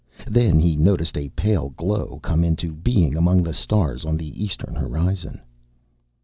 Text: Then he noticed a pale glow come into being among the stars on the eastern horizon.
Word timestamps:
Then 0.25 0.59
he 0.59 0.75
noticed 0.75 1.15
a 1.15 1.29
pale 1.29 1.69
glow 1.69 2.17
come 2.23 2.43
into 2.43 2.73
being 2.73 3.15
among 3.15 3.43
the 3.43 3.53
stars 3.53 4.03
on 4.03 4.17
the 4.17 4.43
eastern 4.43 4.73
horizon. 4.73 5.41